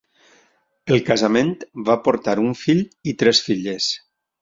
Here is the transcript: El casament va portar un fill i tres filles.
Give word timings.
El 0.95 1.03
casament 1.09 1.53
va 1.91 1.99
portar 2.09 2.37
un 2.49 2.59
fill 2.65 2.85
i 3.13 3.19
tres 3.25 3.47
filles. 3.51 3.97